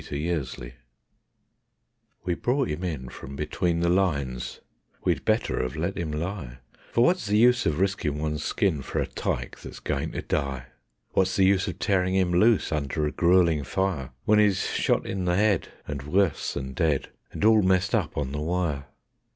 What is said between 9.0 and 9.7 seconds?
TYKE